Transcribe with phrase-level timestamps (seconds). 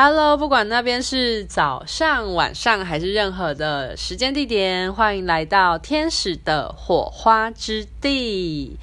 [0.00, 8.78] Hello，不管那边是早上、晚上还是任何的时间地点，欢迎来到天使的火花之地。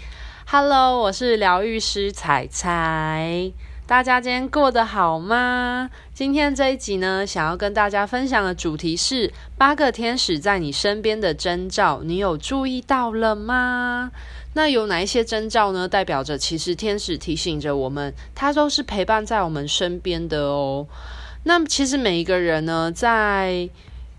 [0.46, 3.50] Hello，我是疗愈师彩彩，
[3.88, 5.90] 大家今天过得好吗？
[6.14, 14.12] 今天这一集呢，想要跟大家分享的主题是八个天使在你身边的征兆，你有注意到了吗？
[14.56, 15.88] 那有哪一些征兆呢？
[15.88, 20.88] 代表着其实天使提醒着我们，它都是陪伴在我们身边的哦。
[21.44, 23.70] 那其实每一个人呢，在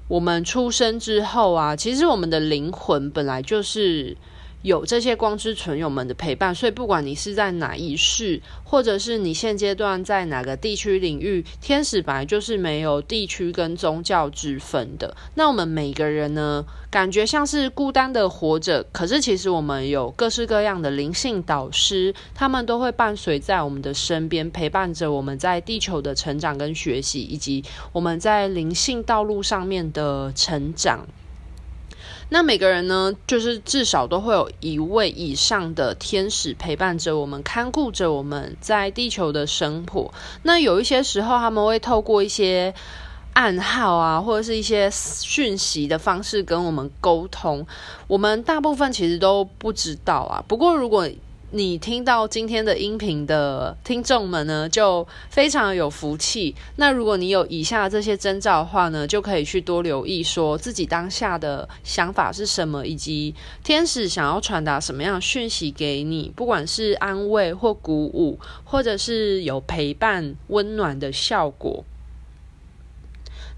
[0.08, 4.16] 我们出生之后啊，其实我们的灵魂本来就是。
[4.62, 15.16] 有这些光之存有们的陪伴，所以不管你是在哪一世，或者是你现阶段在哪个地区领域，天使本来就是没有地区跟宗教之分的。
[15.34, 31.06] 那我们每个人呢，感觉像是孤单的活着，可是其实我们有各式各样的灵性导师，他们都会伴随在我们的身边，陪伴着我们在地球的成长跟学习，以及我们在灵性道路上面的成长。
[32.28, 40.12] 那每个人呢，就是至少都会有一位以上的天使陪伴着我们，看顾着我们在地球的生活。
[40.42, 42.74] 那有一些时候，他们会透过一些
[43.34, 47.64] 暗号啊，或者是一些讯息的方式跟我们沟通。
[48.08, 50.44] 我们大部分其实都不知道啊。
[50.48, 51.08] 不过如果
[51.56, 56.54] 你听到今天的音频的听众们呢，就非常有福气。
[56.76, 63.34] 那如果你有以下这些征兆的话呢，就可以去多留意，说自己当下的想法是什么，以及
[63.64, 71.84] 天使想要传达什么样讯息给你，不管是安慰或鼓舞，或者是有陪伴、温暖的效果。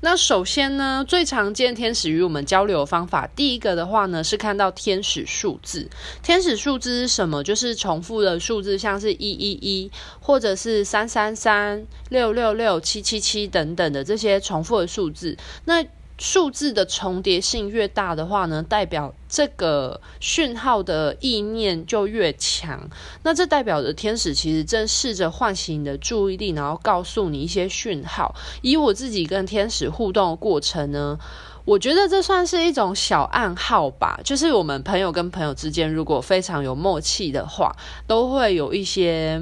[0.00, 5.91] 那首先呢，最常见天使与我们交流的方法，第一个的话呢，是看到天使数字。
[6.22, 7.42] 天使数字是什么？
[7.42, 15.36] 就是重复的数字，像是一一一，或者是三三三、六六六、七七七等等的这些重复的数字。
[15.64, 15.84] 那
[16.19, 22.91] 数字的重叠性越大的话呢，代表这个讯号的意念就越强。
[23.22, 28.34] 那这代表着天使其实正试着唤醒你的注意力，然后告诉你一些讯号。
[28.62, 31.16] 以我自己跟天使互动的过程呢，
[31.65, 34.19] 我觉得这算是一种小暗号吧。
[34.25, 37.76] 就是我们朋友跟朋友之间，如果非常有默契的话，
[38.09, 39.41] 都会有一些。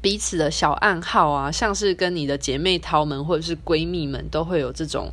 [0.00, 5.12] 彼此的小暗号啊，像是跟你的姐妹淘们或者是闺蜜们，都会有这种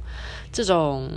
[0.52, 1.10] 这种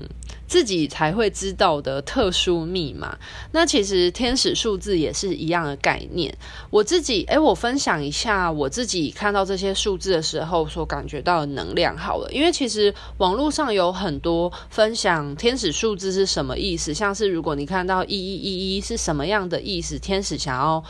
[0.46, 3.18] 自己才会知道的特殊密码。
[3.52, 6.36] 那其实天使数字也是一样的概念。
[6.70, 12.30] 我自己，诶，我分享一下我自己看到这些数字的时候所感觉到的能量好了。
[12.32, 20.84] 因为其实网络上有很多分享天使数字是什么意思，像是如果你看到一一一一是什么样的意思，天使想要。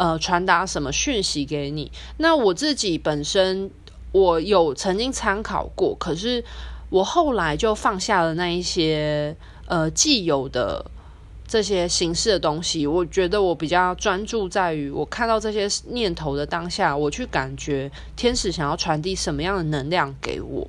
[0.00, 1.90] 呃，传达什么讯息给你？
[2.18, 3.68] 那我自己本身，
[4.12, 6.44] 我有曾经参考过，可是
[6.90, 10.90] 我后来就放下了那一些呃既有的
[11.46, 12.86] 这些形式的东西。
[12.86, 20.68] 我觉得我比较专注在于，我看到这些念头的当下，我去感觉天使想要传递什么样的能量给我。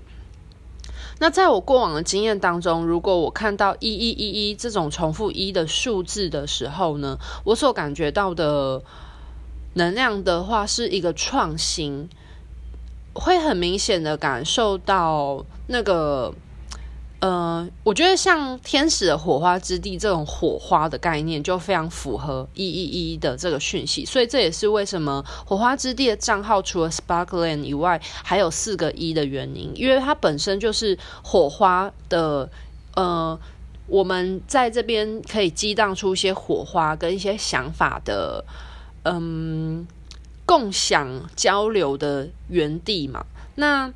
[1.20, 8.82] 那在我过往的经验当中，如果我看到一一一一这种重复一的数字的时候呢，我所感觉到的。
[9.76, 12.10] 能量的话是一个创新，
[13.14, 16.34] 会很明显的感受到那个，
[17.20, 32.50] 呃，我觉得像天使的火花之地这种火花的概念就非常符合一一一的这个讯息，所以这也是为什么火花之地的账号除了 Sparkland 以外，还有四个一的原因，因为它本身就是火花的，
[32.96, 33.40] 呃，
[33.88, 38.44] 我们在这边可以激荡出一些火花跟一些想法的。
[39.04, 39.88] 嗯，
[40.46, 43.26] 共享交流的园地嘛，
[43.56, 43.92] 那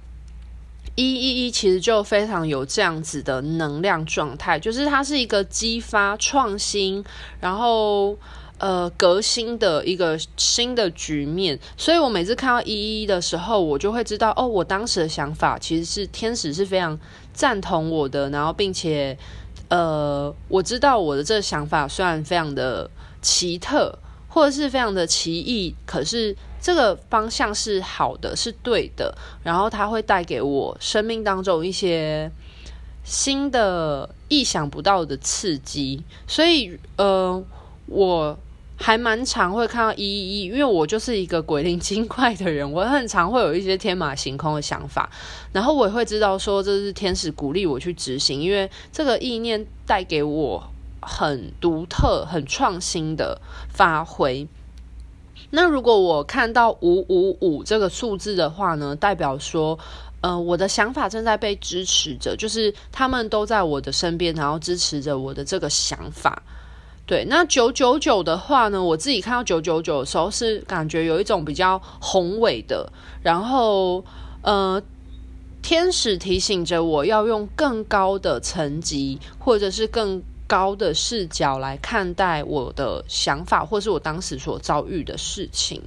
[0.95, 7.03] 一一一其实就非常有这样子的能量状态，就是它是一个激发创新，
[7.39, 8.15] 然后
[8.59, 11.59] 呃革新的一个新的局面。
[11.75, 16.99] 所以我每次看到一一一的时候，我就会知道哦，我当时的想法其实是天使是非常
[17.33, 19.17] 赞同我的，然后并且
[19.69, 22.87] 呃，我知道我的这个想法虽然非常的
[23.21, 23.97] 奇特。
[24.33, 32.31] 或者是非常的奇异，可是这个方向是好的，是对的，然后它会带给我生命当中一些
[33.03, 37.43] 新的、意想不到的刺激，所以呃，
[37.85, 38.35] 我
[38.75, 45.07] 还蛮常会看到一一一，因为我就是一个鬼灵精怪的人，我很常会有一些天马行空的想法，
[45.51, 50.72] 然后我也会知道说这是天使鼓励我去执行，因为这个意念带给我。
[51.05, 54.47] 很独特、很创新的发挥。
[55.49, 59.77] 那如果我看到五五五这个数字的话呢，代表说，
[60.21, 66.41] 呃，我的想法正在被支持着，就是他们都在我的身边，然后支持着我的这个想法。
[67.05, 72.89] 对，那九九九的话呢，我自己看到九九九的时候，是感觉有一种比较宏伟的，
[73.21, 74.03] 然后
[74.41, 74.81] 呃，
[75.61, 80.23] 天使提醒着我要用更高的层级，或者是更
[80.53, 85.81] 高的视角来看待我的想法，或是我当时所遭遇的事情，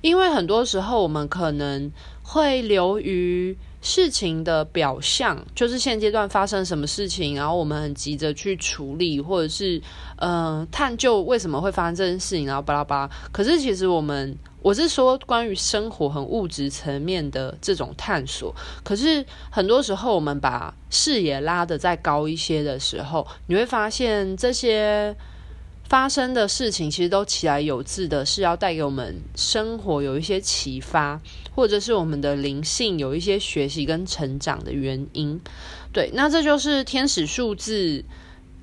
[0.00, 1.92] 因为很多时候我们可能
[2.24, 3.56] 会流于。
[3.88, 9.78] 事情的表象就是现阶段发生什么事情，然后我们很急着去处理，或者是
[10.16, 13.10] 嗯、呃、探究为什么会发生这件事情，然后巴拉巴拉。
[13.32, 18.54] 可是其实我们我是说关于生活很物质层面的这种探索。
[18.84, 25.16] 可是很多时候我们把视野拉得再高一些的时候，你会发现这些。
[25.88, 31.20] 发生的事情其实都起来有致的，是要带给我们生活有一些启发，
[31.54, 35.40] 或者是我们的灵性有一些学习跟成长的原因。
[35.90, 38.04] 对，那这就是天使数字。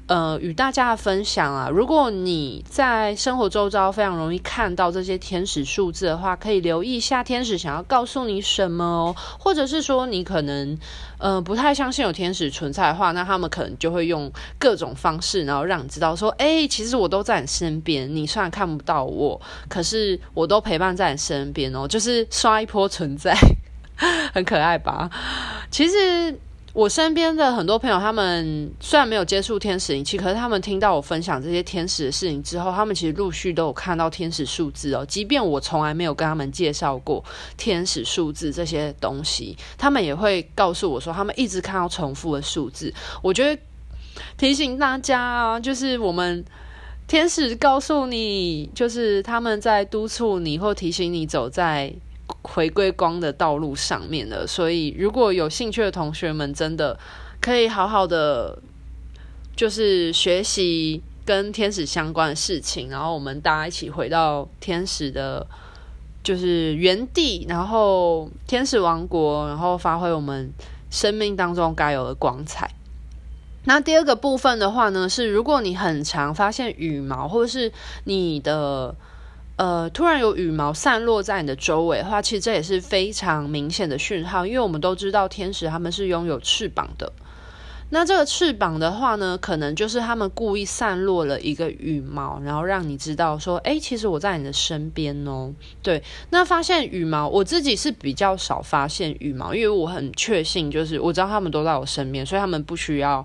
[0.07, 10.77] 呃，与大家的分享啊，如果你在生活周遭非常容易看到这些天使数字的话，可以留意一下天使想要告诉你什么哦，或者是说你可能
[11.17, 23.35] 呃不太相信有天使存在的话，那他们可能就会用各种方式，然后让你知道说，哎，其实我都在你身边，你虽然看不到我，可是我都陪伴在你身边哦，就是刷一波存在，
[24.35, 25.09] 很可爱吧？
[25.71, 26.37] 其实。
[26.75, 35.06] 我身边的很多朋友，他们虽然没有接触天使灵气，可是他们听到我分享这些天使的事情之后，他们其实陆续都有看到天使数字哦。
[35.06, 37.24] 即便我从来没有跟他们介绍过
[37.56, 42.94] 天使数字这些东西，他们也会告诉我说，他们一直看到重复的数字。
[43.22, 43.62] 我觉得
[44.38, 46.44] 提醒大家啊，就是我们
[47.07, 51.94] 天使告诉你，就是他们在督促你或提醒你走在。
[52.42, 56.98] 回归光的道路上面了，所以如果有兴趣的同学们，真的
[57.39, 58.57] 可以好好的
[59.56, 65.45] 就是学习跟天使相关的事情，然后我们大家一起回到天使的，
[66.24, 70.51] 就是原地，然后天使王国，然后发挥我们
[70.89, 72.72] 生命当中该有的光彩。
[73.66, 77.72] 那第二个部分的话呢，是如果你很常发现羽毛，或者是
[78.06, 78.95] 你的。
[79.57, 87.11] 呃，突然有羽毛散落在你的周围的话，其实这也是非常明显的讯号，因为我们都知道天使他们是拥有翅膀的。
[87.91, 95.53] 那这个翅膀的话呢，可能就是他们故意散落了一个羽毛，然后让你知道说，诶，其实我在你的身边哦。
[95.83, 103.23] 对，那发现羽毛，我自己是比较少发现羽毛，因为我很确信，就是我知道他们都在我身边，所以他们不需要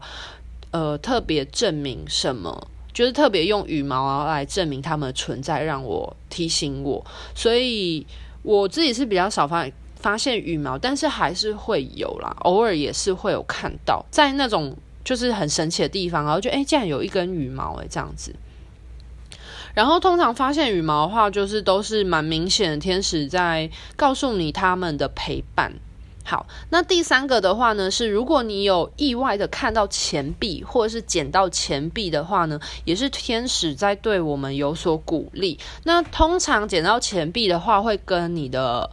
[0.71, 2.69] 呃特别证明什么。
[2.93, 7.05] 就是特别用羽毛来证明它们的存在，让我提醒我，
[7.35, 8.07] 所以
[8.43, 9.67] 我自己是比较少发
[9.97, 18.35] 发现羽毛，但是还是会有啦，偶尔也是会有看到，在那种就是很神奇的地方，然后就诶，竟然有一根羽毛诶，这样子。
[19.73, 25.73] 然后通常发现羽毛的话，就是都是蛮明显的天使在告诉你他们的陪伴。
[26.23, 35.59] 好，那第三个的话呢，是如果你有意外的看到钱币，或者是捡到钱币的话呢，也是天使在对我们有所鼓励。
[35.85, 38.91] 那通常捡到钱币的话，会跟你的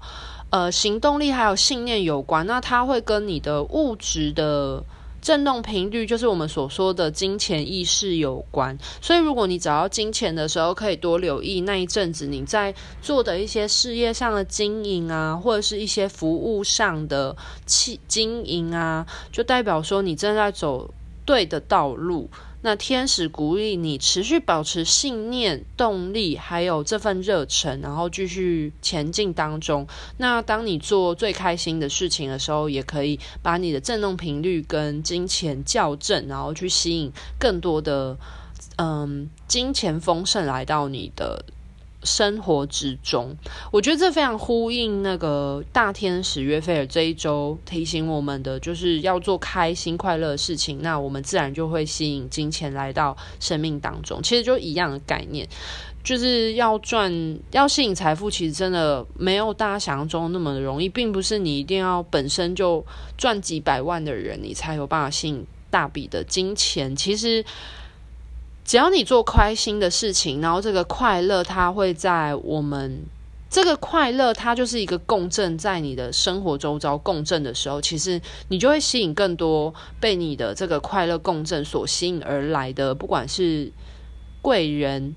[0.50, 2.48] 呃行动力还有信念有关。
[2.48, 4.84] 那它会跟你的物质的。
[5.28, 20.90] 震动频率就是我们所说的金钱意识有关，所以如果你找到金钱的时候，可以多留意那一阵子你在做的一些事业上的经营啊，或者是一些服务上的经经营啊，就代表说你正在走
[21.26, 22.30] 对的道路。
[22.68, 29.88] 那天使鼓励你持续保持信念、动力，还有这份热忱，然后继续前进当中。
[30.18, 37.10] 那当你做最开心的事情的时候，也可以把你的振动频率跟金钱校正，然后去吸引
[37.40, 38.18] 更多的
[38.76, 41.46] 嗯金钱丰盛来到你的。
[42.08, 43.36] 生活之中，
[43.70, 54.24] 我觉得这非常呼应那个大天使约菲尔这一周提醒我们的，就是要做开心快乐的事情，那我们自然就会吸引金钱来到生命当中。
[54.24, 55.46] 其实就一样的概念，
[56.02, 62.86] 就是要赚、要吸引财富，其实真的没有大家想象中那么容易，并不是你一定要本身就
[63.18, 66.96] 赚几百万的人，你才有办法吸引大笔的金钱。
[66.96, 67.44] 其实。
[68.68, 73.02] 只要你做开心的事情，然后这个快乐它会在我们
[73.50, 83.72] 这个快乐，它就是一个共振，在你的生活周遭共振的时候，其实你就会吸引更多被你的这个快乐共振所吸引而来的，不管是
[84.42, 85.16] 贵人、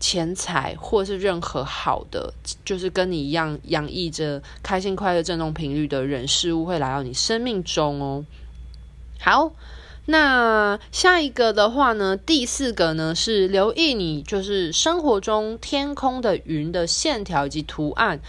[0.00, 2.32] 钱财，或是任何好的，
[2.64, 8.24] 就是跟你一样洋溢着开心快乐振动频率的人事物，会来到你生命中哦。
[9.20, 9.52] 好。
[10.06, 18.20] 那下一个的话呢，第四个呢是留意你就是生活中天空的云的线条以及图案，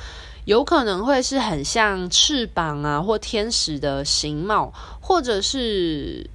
[0.45, 6.27] 有可能会是很像翅膀啊，或天使的形貌，或者是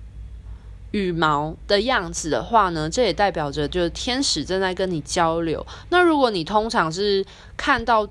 [0.93, 5.67] 羽毛的样子的话呢，这也代表着就是天使正在跟你交流。
[5.89, 7.25] 那如果你通常是
[7.57, 8.09] 看到。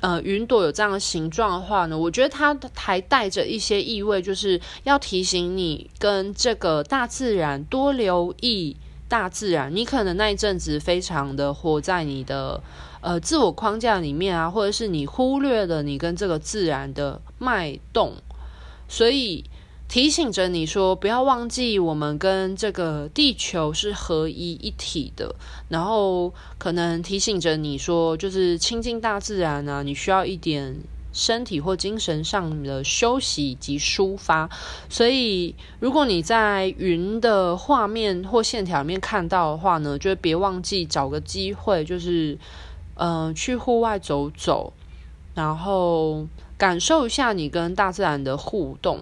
[0.00, 8.76] 呃，云朵有这样的形状的话呢，我觉得它还带着一些意味，就是要提醒你跟这个大自然多留意
[9.08, 9.74] 大自然。
[9.74, 12.62] 你可能那一阵子非常的活在你的
[13.00, 18.14] 呃自我框架里面啊，或者是你忽略了你跟这个自然的脉动，
[18.88, 19.44] 所以。
[19.94, 25.36] 提醒着你说，不要忘记我们跟这个地球是合一一体的。
[25.68, 30.76] 然后可能提醒着你说，就是亲近大自然啊，你需要一点
[31.12, 34.50] 身体或精神上的休息及抒发。
[34.88, 42.36] 所以，如果你在云的画面或线条里面看到的话呢，就别忘记找个机会，就是
[42.96, 44.72] 嗯、去户外走走，
[45.36, 46.26] 然后
[46.58, 48.98] 感受一下你跟大自然的互动。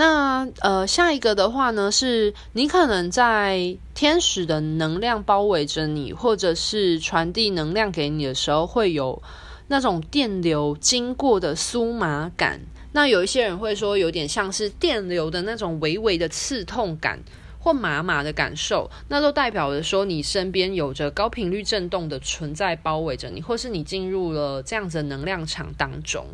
[0.00, 9.22] 那呃，下一个的话呢，是你可能在天使的能量包围着你，或者是传递能量给你的时候，会有
[9.68, 12.62] 那种电流经过的酥麻感。
[12.92, 17.22] 那有一些人会说，有点像是电流的那种微微的刺痛感
[17.58, 26.24] 或麻麻的感受，那都代表着说你身边有着高频率震动的存在包围着你，或是你进入了这样子的能量场当中。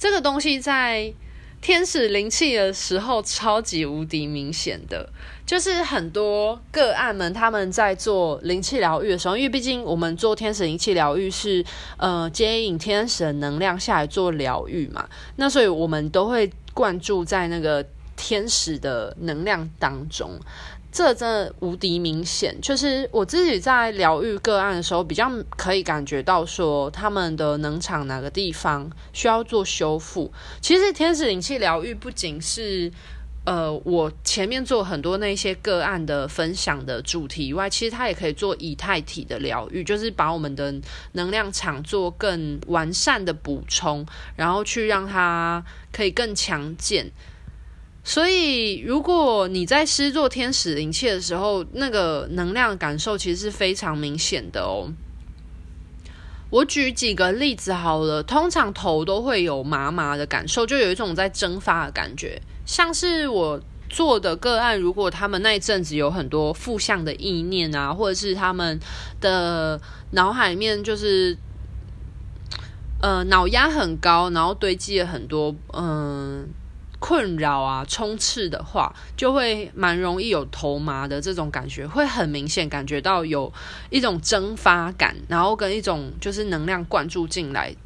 [0.00, 1.14] 这个东西在。
[1.64, 5.08] 天使灵气的时候，超级无敌明显的，
[5.46, 11.64] 就是很多个案们他们在做灵气疗愈的时候，因为毕竟我们做天使灵气疗愈是
[11.96, 17.82] 呃接引天使能量下来做疗愈嘛，那所以我们都会灌注在那个
[18.14, 20.38] 天使的能量当中。
[20.94, 30.32] 这真的无敌明显，就是我自己在疗愈个案的时候，比较可以感觉到说他们的能场哪个地方需要做修复。
[30.60, 32.92] 其实天使灵气疗愈不仅是
[33.44, 40.72] 呃我前面做很多那些个案的分享的主题以外，其实它也可以做以太体的疗愈，就是把我们的
[41.14, 47.10] 能量场做更完善的补充，然后去让它可以更强健。
[48.06, 54.92] 所以，如果你在施作天使灵气的时候，那个能量感受其实是非常明显的哦。
[56.50, 63.58] 我举几个例子好了，通常头都会有麻麻的感受，就有一种在蒸发的感觉，像是我
[63.88, 68.78] 做的个案，如果他们那一阵子有很多负向的意念啊，或者是他们
[69.18, 69.80] 的
[70.10, 71.34] 脑海里面就是
[73.00, 76.46] 呃脑压很高，然后堆积了很多嗯。
[77.04, 83.52] 困扰啊，充斥的话，就会蛮容易有头麻的这种感觉，会很明显感觉到有
[83.90, 87.76] 一种蒸发感，然后跟一种就是能量灌注进来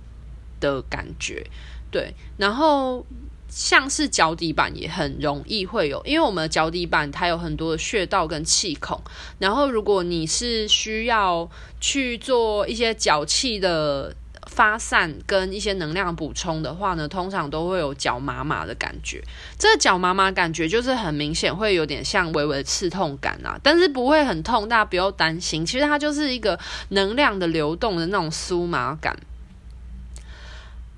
[0.60, 1.44] 的感觉，
[1.90, 2.14] 对。
[2.36, 3.04] 然后
[3.48, 9.02] 像是脚底板也很容易会有，因为我们的脚底板它有很多的穴道跟气孔，
[9.40, 14.14] 然后如果你是需要去做一些脚气的。
[14.48, 19.22] 发散跟一些能量补充的话呢，通常都会有脚麻麻的感觉。
[19.56, 25.64] 这个脚麻麻感觉就是很明显，会有点像微微的刺痛感啊，但是不会很痛，大家不用担心。
[25.64, 29.16] 其实它就是一个能量的流动的那种酥麻感。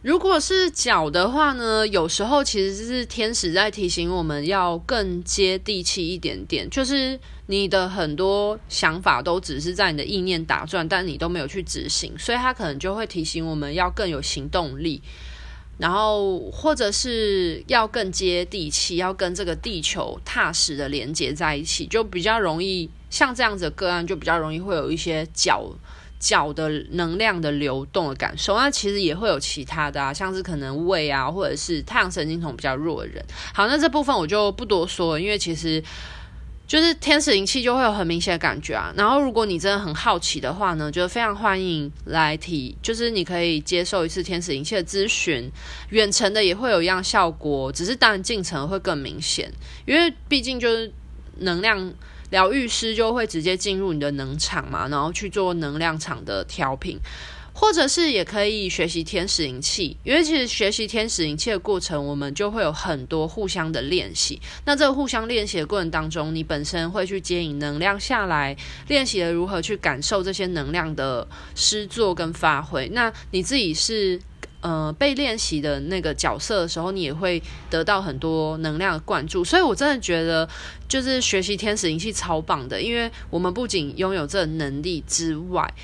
[0.03, 15.03] 如果是脚的话呢，有时候其实是天使在提醒我们要更接地气一点点，就是你的很多想法都只是在你的意念打转，但你都没有去执行，所以他可能就会提醒我们要更有行动力，
[15.77, 25.71] 然后或者是要更接地气，要跟这个地球踏实的连接在一起，就比较容易像这样子的个案，就比较容易会有一些脚。
[26.21, 33.25] 脚的能量的流动的感受，那其实也会有其他的啊，像是可能胃啊，或者是太阳神经丛比较弱的人。
[33.55, 35.83] 好，那这部分我就不多说了，因为其实
[36.67, 38.93] 就是天使灵气就会有很明显的感觉啊。
[38.95, 45.51] 然后如果你真的很好奇的话呢，就非常欢迎来提，就是你可以接受一次天使灵气的咨询，
[45.89, 49.51] 远程的也会有一样效果，只是当然近程会更明显，
[49.87, 50.93] 因为毕竟就是
[51.39, 51.93] 能量。
[52.31, 56.99] 疗愈师就会直接进入你的能场嘛，然后去做能量场的调频。
[57.53, 64.41] 或者是也可以学习天使灵气，因为其实学习天使灵气的过程，我们就会有很多互相的练习。
[64.65, 68.57] 那这个互相练习的过程当中，你本身会去接引能量下来，
[68.89, 72.89] 练习了如何去感受这些能量的施作跟发挥。
[72.91, 74.19] 那你自己是
[74.61, 79.45] 呃被练习的那个角色的时候，你也会得到很多能量的灌注。
[79.45, 80.49] 所以我真的觉得，
[80.89, 85.75] 就是学习天使灵气超棒的，因为我们不仅拥有这能力之外，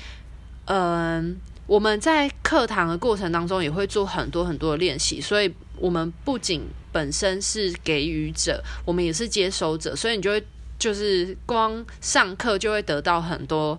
[0.65, 1.35] 嗯、呃。
[1.67, 6.61] 我们在课堂的过程当中也会做很多很多的练习，所以我们不仅
[6.93, 10.41] 本身是给予者，我们也是接收者，所以你就会
[10.79, 13.77] 就是光上课就会得到很多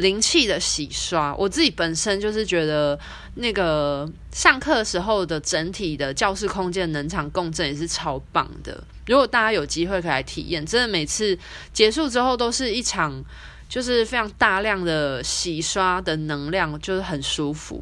[0.00, 1.34] 灵气的洗刷。
[1.36, 2.98] 我自己本身就是觉得
[3.36, 8.82] 那个上课时候的整体的教室空间能场共振也是超棒的。
[9.06, 11.38] 如果大家有机会可以来体验，真的每次
[11.72, 13.24] 结束之后都是一场。
[13.70, 17.80] 就是非常大量的洗刷的能量，就是很舒服。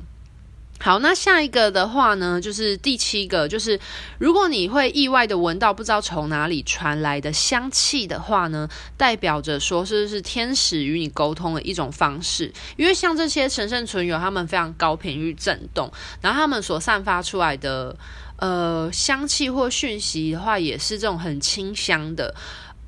[0.80, 3.78] 好，那下一个的话呢，就是第七个，就是
[4.18, 12.52] 如果你会意外的闻到不知道从哪里传来的香气的话呢，代表着说是是天使与你沟通的一种方式。
[12.76, 17.96] 因为像这些神圣存有，他们非常高频率震动，然后他们所散发出来的
[18.36, 22.34] 呃香气或讯息的话，也是这种很清香的。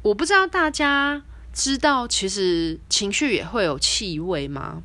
[0.02, 1.22] 我不知道大家。
[1.52, 4.84] 知道其实情绪也会有气味吗？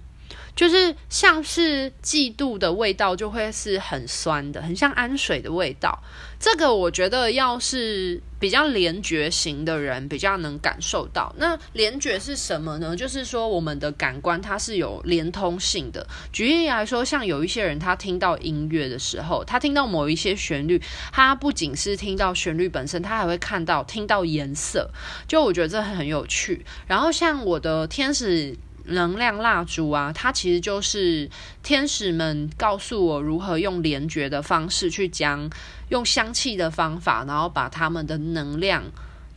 [0.55, 6.01] 就是像是嫉妒的味道，就会是很酸的，很像氨水的味道。
[6.39, 11.33] 这个我觉得要是比较联觉型的人比较能感受到。
[11.37, 12.95] 那联觉是什么呢？
[12.95, 16.05] 就是说我们的感官它是有连通性的。
[16.31, 20.81] 举例来说，像有一些人他听到音乐的时候，他听到某一些旋律，
[21.11, 24.89] 他不仅是听到旋律本身，他还会看到听到颜色。
[25.27, 26.65] 就我觉得这很有趣。
[26.85, 28.55] 然后像我的天使。
[28.87, 31.29] 能量蜡烛啊，它其实就是
[31.63, 35.49] 天使们告诉我如何用联觉的方式去将
[35.89, 38.83] 用香气的方法，然后把他们的能量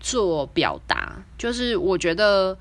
[0.00, 1.23] 做表达。
[1.37, 2.57] 就是我觉得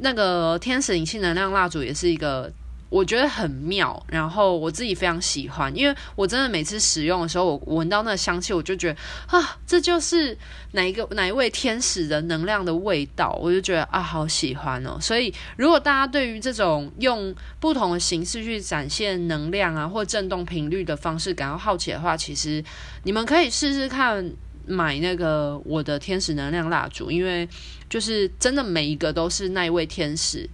[0.00, 2.52] 那个天使隐性能量蜡烛也是一个。
[2.92, 10.36] 我觉得很妙，然后我自己非常喜欢，因为我真的每次使用的时候，我闻到那个香气，我就觉得啊，这就是
[10.72, 14.98] 哪一个哪一位天使的能量的味道，我就觉得啊，好喜欢哦。
[15.00, 22.62] 所以，如果大家对于这种用不同的形式去展现能量啊，或震动频率的方式感到好奇的话，其实
[23.04, 24.30] 你们可以试试看
[24.66, 27.48] 买那个我的天使能量蜡烛，因为
[27.88, 30.46] 就是真的每一个都是那一位天使。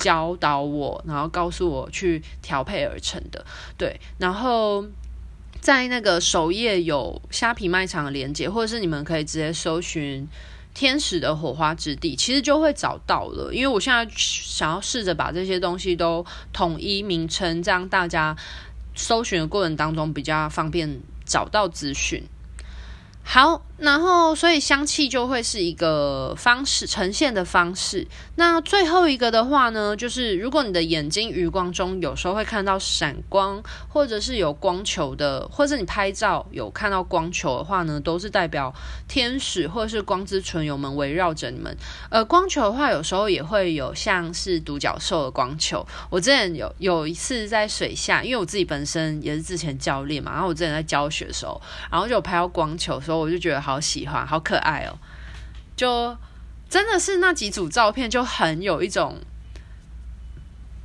[0.00, 3.44] 教导我，然后告诉我去调配而成的，
[3.78, 4.00] 对。
[4.18, 4.84] 然后
[5.60, 10.26] 在那个首页有虾皮卖场的链接，或者是你们可以直接搜寻
[10.74, 13.52] “天使的火花之地”，其实就会找到了。
[13.52, 18.34] 因为我现在想要试着把这些东西都统一名称，这样大家
[18.94, 22.24] 搜寻的过程当中比较方便找到资讯。
[23.22, 28.06] 好，然后所以香气就会是一个方式呈现的方式。
[28.36, 38.74] 那最后一个的话呢，就是如果你的眼睛余光中有时候会看到闪光，或者是有光球的，或者你拍照有看到光球的话呢，都是代表
[39.08, 41.74] 天使或者是光之纯友们围绕着你们。
[42.10, 45.86] 呃，光球的话，有时候也会有像是独角兽的光球。
[46.10, 53.20] 我之前有有一次在水下，因为我自己本身也是之前教练嘛，然后我之前在教学的时候，然后就有拍到光球的时候。
[53.20, 54.98] 我就觉得好好喜欢，好可爱哦！
[55.76, 56.16] 就
[56.68, 59.16] 真的是那几组照片，就很有一种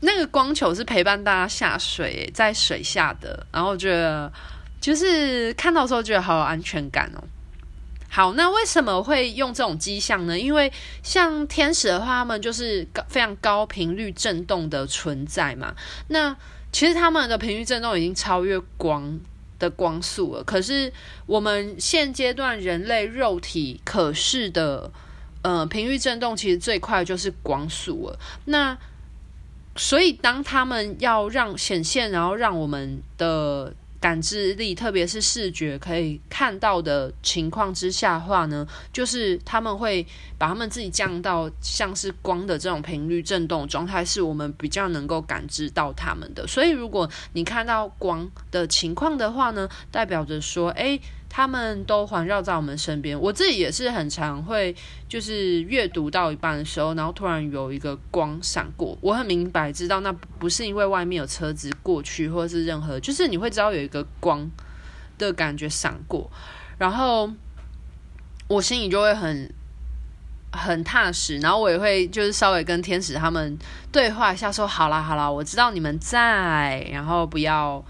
[0.01, 4.31] 那个光球是陪伴大家下水，在水下的，然后觉得
[4.79, 7.23] 就是看到的时候觉得好有安全感哦。
[8.07, 10.39] 好，那为什么会用这种迹象呢？
[10.39, 10.71] 因为
[11.01, 15.73] 像天使的话，他们就是非常高频率震动的存在嘛。
[16.09, 16.35] 那
[16.71, 19.19] 其实他们的频率震动已经超越光。
[19.59, 20.91] 的光速了，可是
[21.25, 24.91] 我们现阶段人类肉体可视的，
[25.41, 28.19] 呃，频率振动其实最快就是光速了。
[28.45, 28.77] 那
[29.75, 33.73] 所以当他们要让显现，然后让我们的。
[34.05, 40.05] 感知力，特别是视觉可以看到的情况之下的话呢，就是他们会
[40.37, 46.45] 把他们自己降到像是光的这种频率震动状态，是我们比较能够感知到他们的。
[46.45, 51.01] 所以，如果你看到光的情况的话呢，代表着说，诶。
[51.35, 54.73] 他们都环绕在我们身边，我自己也是很常会，
[55.09, 64.49] 就是阅读到一半的时候，然后突然有一个光闪过，我很明白知道那不是因为外面有车子过去，或者是任何，就是你会知道有一个光
[65.17, 66.31] 的感觉闪过，
[66.77, 67.29] 然后
[68.47, 69.53] 我心里就会很
[70.53, 73.57] 很踏实，然后我也会就是稍微跟天使他们
[73.91, 77.83] 对话一下，说好啦好啦，我知道你们在，然后不要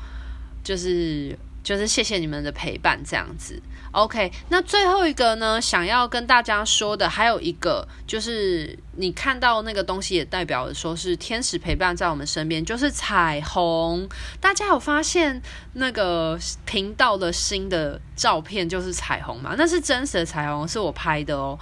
[0.64, 3.62] 就是就是谢谢你们的陪伴这样子。
[3.92, 8.80] OK，那最后一个呢，想要跟大家说的还有一个就是。
[8.98, 14.08] 你看到那个东西，也代表说是天使陪伴在我们身边，就是彩虹。
[14.40, 15.42] 大家有发现
[15.74, 19.56] 那个频道的新的照片就是彩虹吗？
[19.58, 21.58] 那是真实的彩虹，是我拍的哦。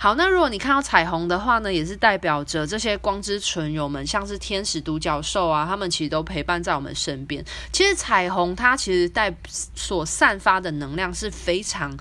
[0.00, 7.44] 好，那如果你看到彩虹的话呢，也是代表着这些光之纯友们，像是天使、独角兽啊，他们其实都陪伴在我们身边。
[7.72, 9.34] 其实彩虹它其实带
[9.74, 11.96] 所散发的能量是非常。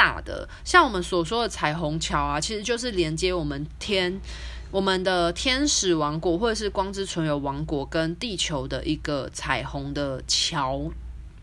[0.00, 4.18] 大的，像我们所说的彩虹桥啊，其实就是连接我们天、
[4.70, 10.90] 我们的天使王国或者是光之存有王国跟地球的一个彩虹的桥，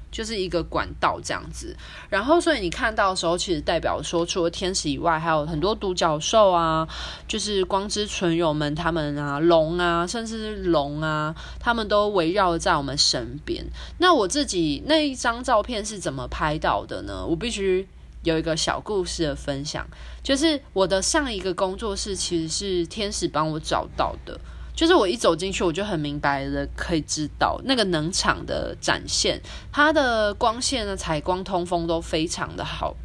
[0.09, 1.77] 就是一个管道这样子。
[2.09, 6.87] 然后，所以你看到的时候，其实代表说，除了天使以外，还有很多独角兽啊，
[7.27, 13.63] 就是光之存有们他们啊，龙啊，甚至是龙啊，他们都围绕在我们身边。
[13.99, 17.23] 那我自己那一张照片是怎么拍到的呢？
[17.23, 17.87] 我必须。
[18.27, 19.87] 有一个小故事的分享，
[20.21, 24.37] 就是我的上一个工作室其实是天使帮我找到的，
[24.75, 32.97] 就是我一走进去，我就很明白的可以知道那个能场的展现，它的光线的采光通风都非常的好，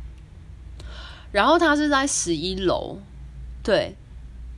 [1.30, 2.98] 然后它是在十一楼，
[3.62, 3.94] 对，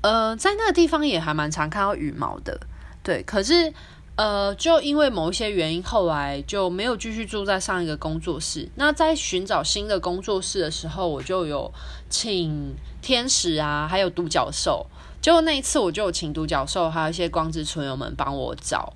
[0.00, 2.58] 呃，在那个地方也还蛮常看到羽毛的，
[3.02, 3.74] 对，可是。
[4.16, 8.68] 呃，就因为某一些原因，后来就没有继续住在上一个工作室。
[8.76, 11.72] 那在寻找新的工作室的时候，我就有
[12.08, 14.86] 请天使啊，还有独角兽。
[15.20, 18.92] 结果那一次，我就有请独角兽，还有一些光之存友们帮我找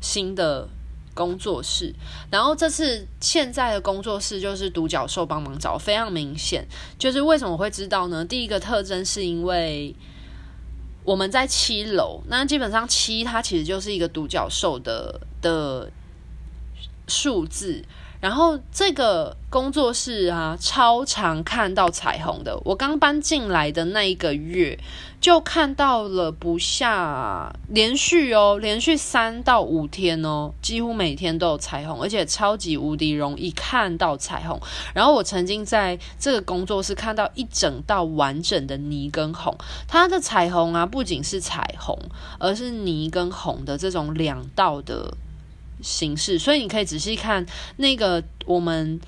[0.00, 0.66] 新的
[1.12, 1.94] 工作室。
[2.30, 6.66] 然后这次现在的工作室就是独角兽帮忙找，非常明显。
[6.98, 8.24] 就是为什么会知道呢？
[8.24, 9.94] 第一个特征是因为。
[11.04, 15.90] 我们在七楼，那基本上七它其实就是一个独角兽的的
[17.06, 17.84] 数字。
[18.24, 22.58] 然后这个工作室啊，超常看到彩虹的。
[22.64, 24.78] 我刚搬进来的那一个月，
[25.20, 34.58] 就看到了不下连续哦，连续三到五天哦，几乎每天都有彩虹，而且超级无敌容易看到彩虹。
[34.94, 39.54] 然后我曾经在这个工作室看到一整道完整的霓跟红，
[39.86, 41.94] 它的彩虹啊，不仅是彩虹，
[42.38, 45.14] 而是霓跟红的这种两道的。
[45.84, 47.44] 形式，所以你可以仔细看
[47.76, 48.98] 那个我们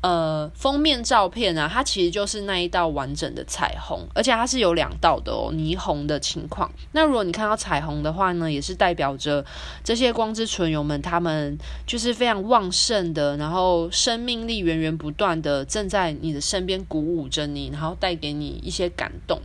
[0.00, 6.70] 呃封面照片啊，它其实就是那一道完整的彩虹，而且它是有两道的哦，霓虹的情况。
[6.92, 9.44] 那如果你看到彩虹的话呢，也是代表着
[9.82, 19.42] 这些光之存有们，他们就是非常旺盛的，然后生命力源源不断的正在你的身边鼓舞着你，然后带给你一些感动。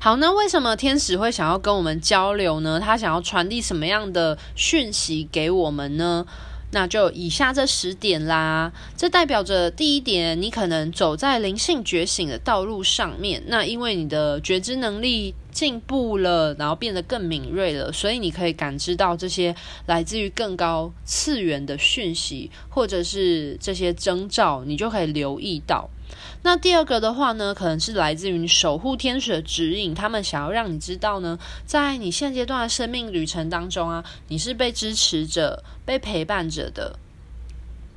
[0.00, 2.80] 好，那为什么天使会想要跟我们交流呢？
[2.80, 6.24] 他想要传递什么样的讯息给我们呢？
[6.72, 8.72] 那就以下这十点啦。
[8.96, 13.42] 这代表着第一点，你可能走在灵性觉醒的道路上面。
[13.46, 25.88] 那因为你的觉知能力进步了，然后变得更敏锐了，所以你可以感知到这些来自于更高次元的讯息，或者是这些征兆，你就可以留意到。
[26.42, 36.98] 那第二个的话呢，可能是来自于守护天使的指引，他们想要让你知道呢，在你现阶段的生命旅程当中啊，你是被支持着、被陪伴着的。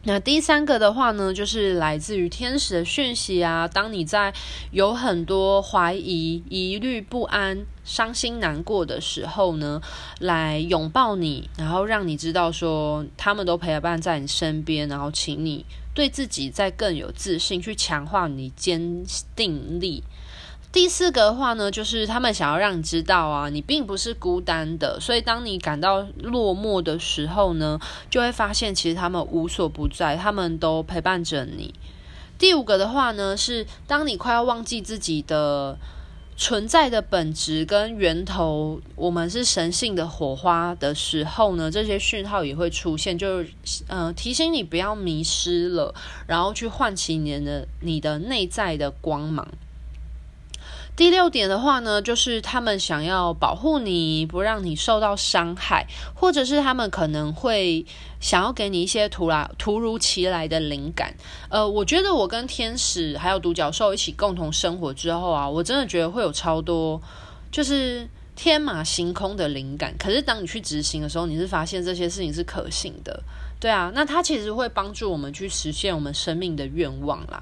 [0.03, 4.33] 那第三个的话呢，就是来自于天使的讯息啊，当你在
[4.71, 9.81] 有很多怀疑、疑虑、不安、伤心、难过的时候呢，
[10.19, 15.65] 来拥抱你，然后让你知道说，他们都陪伴在你身边，然后请你。
[15.93, 19.03] 对自己再更有自信，去强化你坚
[19.35, 20.01] 定力。
[20.71, 24.99] 第四个的话呢，就是他们想要让你知道啊，你并不是孤单的。
[24.99, 27.79] 所以当你感到落寞的时候呢，
[28.09, 31.73] 就会发现其实他们无所不在，他们都陪伴着你。
[32.37, 35.77] 第五个的话呢，是当你快要忘记自己的。
[36.41, 43.49] 存在的本质跟源头，我们是神性的火花的时候呢，这些讯号也会出现，就是
[43.87, 45.93] 呃提醒你不要迷失了，
[46.27, 49.45] 然后去唤起你的你的内在的光芒。
[50.99, 57.85] 第六点的话呢，就是他们想要保护你，不让你受到伤害，或者是他们可能会
[58.19, 61.15] 想要给你一些突然突如其来的灵感。
[61.47, 67.01] 呃，我觉得我跟天使还有独角兽一起共同生活之后啊，我真的觉得会有超多
[67.49, 69.95] 就是天马行空的灵感。
[69.97, 73.23] 可是当你去执行的时候，你是发现这些事情是可行的。
[73.57, 77.41] 对啊，那它其实会帮助我们去实现我们生命的愿望啦。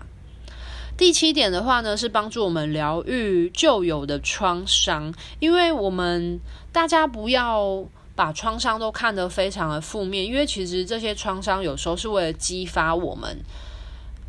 [0.98, 6.40] 第七点的话呢，是帮助我们疗愈旧有的创伤，因为我们
[6.72, 13.38] 大家不要把创伤都看得非常的负面，因为其实这些创伤有时候是为了激发我们，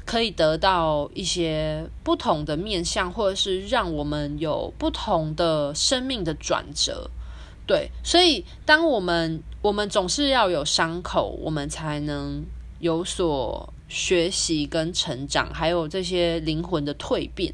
[0.05, 7.11] 可以得到一些不同的面向，或者是让我们有不同的生命的转折。
[7.67, 12.45] 对，所以当我们我们总是要有伤口，我们才能
[12.81, 17.53] 有所学习跟成长，还有这些灵魂的蜕变。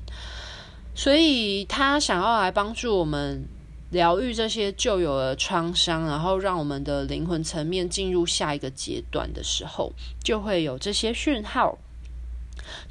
[0.94, 3.44] 所以他想要来帮助我们
[3.90, 9.92] 疗愈这些旧有的创伤，然后让我们的灵魂层面进入下一个阶段的时候，
[10.22, 11.78] 就会有这些讯号。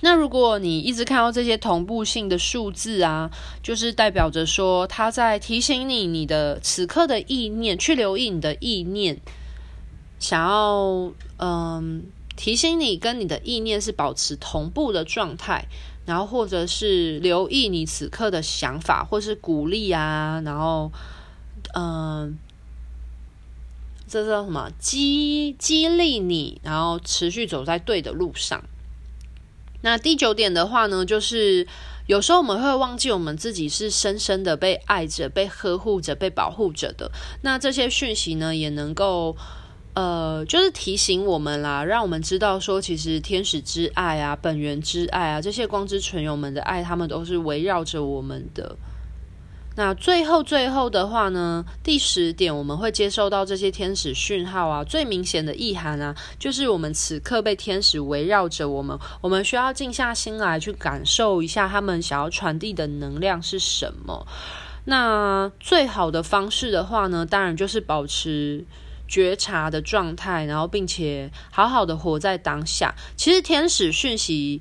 [0.02, 3.32] 那如果你一直看到这些同步性的数字啊，
[3.64, 9.18] 就是代表着说他在提醒你，你的此刻的意念，去留意你的意念，
[10.20, 12.04] 想要嗯
[12.36, 15.68] 提醒你跟你的意念是保持同步的状态，
[16.06, 20.92] 然后或者是留意你此刻的想法，或是鼓励啊，然后
[21.76, 22.38] 嗯，
[24.08, 24.70] 这叫什么？
[24.80, 28.64] 激激励你，然后持续走在对的路上。
[29.82, 31.68] 那第九点的话呢，就是
[32.08, 37.12] 有时候我们会忘记我们自己是深深的被爱着、被呵护着、被保护着的。
[37.42, 39.36] 那这些讯息呢，也能够
[39.94, 48.76] 呃，就是提醒我们啦，让我们知道说，其实天使之爱啊、本源之爱啊，这些光之纯友们的爱，他们都是围绕着我们的。
[49.76, 64.28] 那最后最后的话呢，第十点我们会接受到这些天使讯号啊，最明显的意涵啊，就是我们此刻被天使围绕着我们，我们需要静下心来去感受一下他们想要传递的能量是什么。
[64.86, 68.64] 那最好的方式的话呢，当然就是保持
[69.14, 72.96] 觉察的状态，然后并且好好的活在当下。
[73.16, 74.60] 其实天使讯息、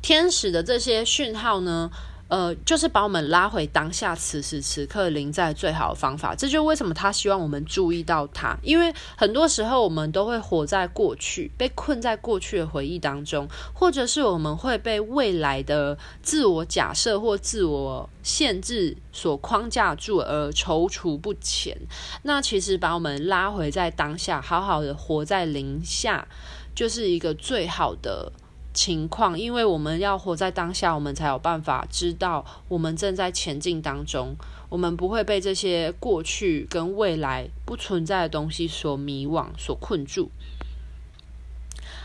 [0.00, 1.90] 天使的这些讯号呢，
[2.30, 6.32] 呃，就是把我们拉回当下，此时此刻临在最好的方法。
[6.32, 21.76] 这就为什么他希望我们注意到他，因为很多时候我们都会活在过去，被困在过去的回忆当中，或者是我们会被未来的自我假设或自我限制所框架住而踌躇不前。
[22.22, 26.28] 那其实把我们拉回在当下，好好的活在零下，
[26.76, 28.32] 就是一个最好的。
[28.72, 34.36] 情况，因为我们要活在当下，我们才有办法知道我们正在前进当中，
[34.68, 40.30] 我们不会被这些过去跟未来不存在的东西所迷惘、所困住。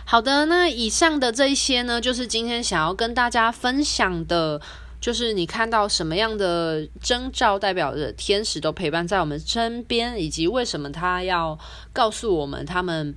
[0.05, 4.59] 好的，那以上的这一些呢，就是今天想要跟大家分享的，
[4.99, 11.57] 就是你看到什么样的征兆，代表着天使都陪伴在我们身边，以及为什么他要
[11.93, 13.15] 告诉我们他们。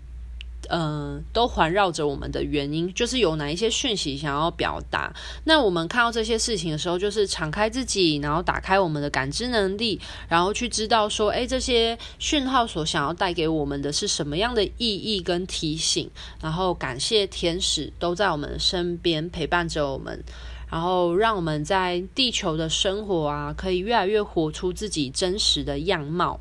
[0.68, 5.12] 嗯、都环绕着我们的原因，就是有哪一些讯息想要表达。
[5.44, 16.10] 那我们看到这些事情的时候，就是敞开自己，然后打开我们的感知能力，然后去知道说，诶，这些讯号所想要带给我们的是什么样的意义跟提醒。
[16.40, 20.22] 然后感谢天使都在我们身边陪伴着我们，
[20.70, 26.38] 然后让我们在地球的生活啊，可以越来越活出自己真实的样貌。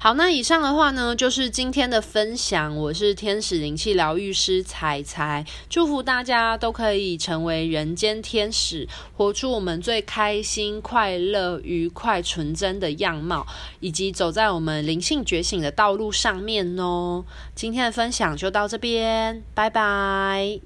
[0.00, 2.76] 好，那以上的话呢，就是今天的分享。
[2.76, 13.44] 我是天使灵气疗愈师彩彩，祝福大家都可以成为人间天使，活出我们最开心、快乐、愉快、纯真的样貌，
[13.80, 17.24] 以及走在我们灵性觉醒的道路上面哦。
[17.56, 20.60] 今天的分享就到这边，拜拜。